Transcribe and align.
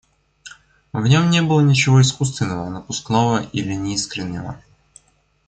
В 0.93 1.03
нем 1.05 1.29
не 1.29 1.43
было 1.43 1.61
ничего 1.61 2.01
искусственного, 2.01 2.67
напускного 2.69 3.41
или 3.51 3.75
неискреннего. 3.75 4.59